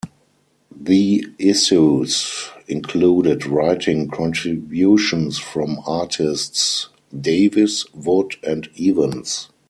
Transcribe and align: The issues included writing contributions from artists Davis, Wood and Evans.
The 0.75 1.23
issues 1.37 2.49
included 2.67 3.45
writing 3.45 4.07
contributions 4.09 5.37
from 5.37 5.77
artists 5.85 6.89
Davis, 7.21 7.85
Wood 7.93 8.35
and 8.41 8.67
Evans. 8.81 9.49